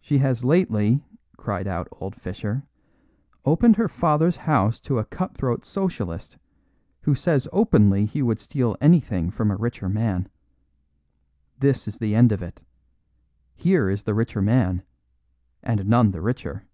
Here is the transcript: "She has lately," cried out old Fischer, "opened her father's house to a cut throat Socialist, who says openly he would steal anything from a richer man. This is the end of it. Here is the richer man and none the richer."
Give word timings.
"She 0.00 0.18
has 0.18 0.42
lately," 0.44 1.04
cried 1.36 1.68
out 1.68 1.86
old 1.92 2.16
Fischer, 2.16 2.64
"opened 3.44 3.76
her 3.76 3.86
father's 3.88 4.38
house 4.38 4.80
to 4.80 4.98
a 4.98 5.04
cut 5.04 5.36
throat 5.36 5.64
Socialist, 5.64 6.36
who 7.02 7.14
says 7.14 7.46
openly 7.52 8.06
he 8.06 8.22
would 8.22 8.40
steal 8.40 8.76
anything 8.80 9.30
from 9.30 9.52
a 9.52 9.56
richer 9.56 9.88
man. 9.88 10.28
This 11.60 11.86
is 11.86 11.98
the 11.98 12.16
end 12.16 12.32
of 12.32 12.42
it. 12.42 12.60
Here 13.54 13.88
is 13.88 14.02
the 14.02 14.14
richer 14.14 14.42
man 14.42 14.82
and 15.62 15.86
none 15.86 16.10
the 16.10 16.20
richer." 16.20 16.66